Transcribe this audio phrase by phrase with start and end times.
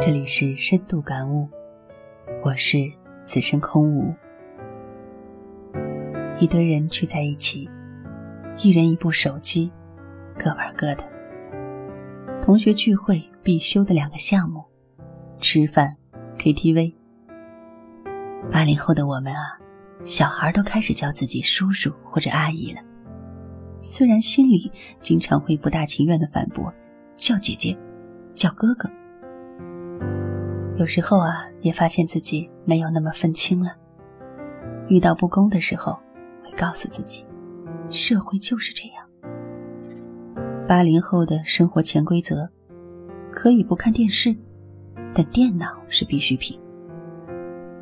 [0.00, 1.48] 这里是深度感悟，
[2.44, 2.78] 我是
[3.24, 4.14] 此生空无。
[6.38, 7.68] 一堆人聚在一起，
[8.58, 9.72] 一人一部手机，
[10.38, 11.04] 各玩各的。
[12.40, 14.62] 同学聚会必修的两个项目：
[15.40, 15.96] 吃饭、
[16.38, 16.94] KTV。
[18.52, 19.58] 八零后的我们啊，
[20.04, 22.80] 小孩都开始叫自己叔叔或者阿姨了，
[23.80, 24.70] 虽然心里
[25.00, 26.72] 经常会不大情愿的反驳，
[27.16, 27.76] 叫姐姐，
[28.32, 28.88] 叫哥哥。
[30.78, 33.74] 有时候啊，也发现自己没有那么愤青了。
[34.86, 35.98] 遇到不公的时候，
[36.44, 37.26] 会告诉自己，
[37.90, 39.04] 社会就是这样。
[40.68, 42.48] 八零后的生活潜规则，
[43.32, 44.32] 可以不看电视，
[45.12, 46.56] 但电脑是必需品。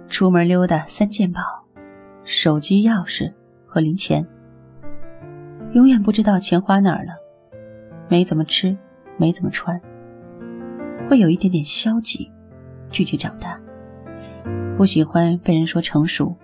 [0.08, 1.42] 出门溜达三件宝：
[2.24, 3.30] 手机、钥匙
[3.66, 4.26] 和零钱。
[5.74, 7.12] 永远不知道钱花哪儿了，
[8.08, 8.74] 没怎么吃，
[9.18, 9.78] 没怎么穿，
[11.10, 12.32] 会有一点点消极。
[12.96, 13.60] 拒绝长大，
[14.74, 16.34] 不喜欢被人说成熟。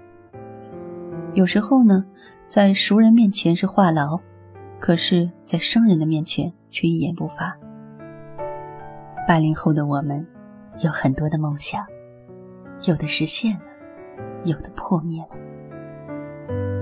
[1.33, 2.05] 有时候呢，
[2.47, 4.21] 在熟人面前是话痨，
[4.79, 7.57] 可是，在生人的面前却一言不发。
[9.27, 10.27] 八零后的我们，
[10.81, 11.87] 有很多的梦想，
[12.83, 13.63] 有的实现了，
[14.45, 15.29] 有的破灭了。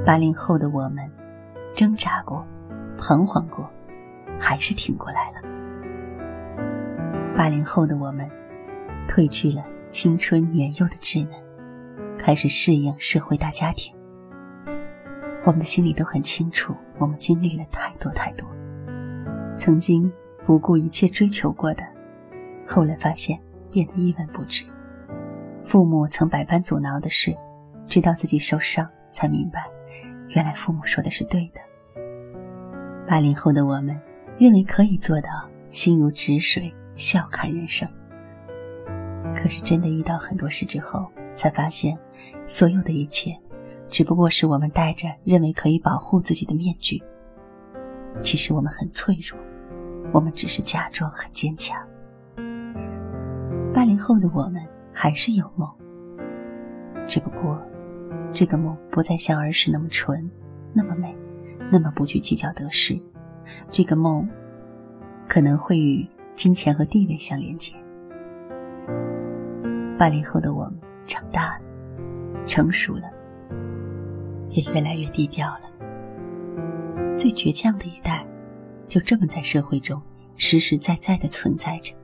[0.05, 1.09] 八零后的我们，
[1.77, 2.44] 挣扎过，
[2.98, 3.70] 彷徨过，
[4.37, 5.41] 还是挺过来了。
[7.37, 8.28] 八零后的我们。
[9.11, 13.92] 褪去了青春年幼的稚嫩，开始适应社会大家庭。
[15.44, 18.48] 我们的心里都很清楚，我们经历了太多太多。
[19.56, 20.11] 曾经
[20.44, 21.83] 不顾一切追求过的，
[22.64, 23.36] 后来发现
[23.69, 24.64] 变得一文不值。
[25.64, 27.36] 父母曾百般阻挠的事，
[27.88, 29.69] 直到自己受伤才明白，
[30.28, 31.61] 原来父母说的是对的。
[33.08, 34.00] 八零后的我们，
[34.38, 35.28] 认为可以做到
[35.69, 37.88] 心如止水，笑看人生。
[39.34, 41.97] 可是真的遇到很多事之后，才发现，
[42.47, 43.37] 所有的一切，
[43.89, 47.03] 只不过是我们戴着认为可以保护自己的面具。
[48.21, 49.38] 其实我们很脆弱，
[50.12, 51.81] 我们只是假装很坚强。
[53.72, 54.60] 八零后的我们
[54.93, 55.69] 还是有梦，
[57.06, 57.59] 只不过，
[58.33, 60.28] 这个梦不再像儿时那么纯，
[60.72, 61.16] 那么美，
[61.71, 63.00] 那么不去计较得失。
[63.71, 64.28] 这个梦，
[65.27, 67.75] 可能会与金钱和地位相连接。
[70.00, 73.03] 八零后的我们长大了，成熟了，
[74.49, 75.61] 也越来越低调了。
[77.19, 78.27] 最倔强的一代，
[78.87, 80.00] 就这么在社会中
[80.37, 81.94] 实实在在的存在着，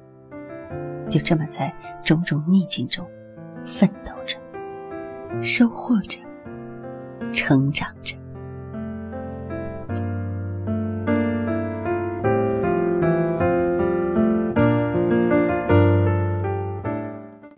[1.08, 1.74] 就这么在
[2.04, 3.02] 种种逆境中
[3.64, 4.36] 奋斗着，
[5.40, 6.18] 收获着，
[7.32, 8.14] 成长着。